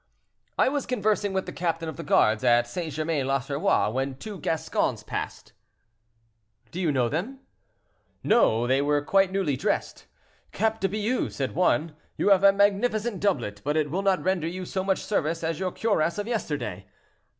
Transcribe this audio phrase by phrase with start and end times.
[0.57, 2.91] "I was conversing with the captain of the guards at St.
[2.91, 5.53] Germain l'Auxerrois, when two Gascons passed—"
[6.71, 7.41] "Do you know them?"
[8.23, 10.07] "No; they were quite newly dressed.
[10.53, 14.47] 'Cap de Bious!' said one, 'you have a magnificent doublet, but it will not render
[14.47, 16.87] you so much service as your cuirass of yesterday.'